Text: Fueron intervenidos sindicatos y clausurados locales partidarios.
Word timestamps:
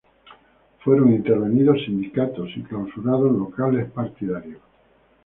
Fueron 0.83 1.13
intervenidos 1.13 1.83
sindicatos 1.85 2.49
y 2.57 2.63
clausurados 2.63 3.31
locales 3.33 3.87
partidarios. 3.91 4.57